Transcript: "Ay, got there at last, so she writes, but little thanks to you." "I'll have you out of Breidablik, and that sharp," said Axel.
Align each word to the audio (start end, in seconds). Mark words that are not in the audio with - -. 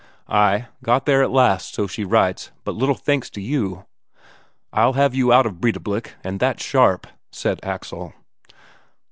"Ay, 0.27 0.65
got 0.81 1.05
there 1.05 1.21
at 1.21 1.29
last, 1.29 1.75
so 1.75 1.85
she 1.85 2.03
writes, 2.03 2.49
but 2.63 2.73
little 2.73 2.95
thanks 2.95 3.29
to 3.29 3.39
you." 3.39 3.85
"I'll 4.73 4.93
have 4.93 5.13
you 5.13 5.31
out 5.31 5.45
of 5.45 5.61
Breidablik, 5.61 6.15
and 6.23 6.39
that 6.39 6.59
sharp," 6.59 7.05
said 7.31 7.59
Axel. 7.61 8.11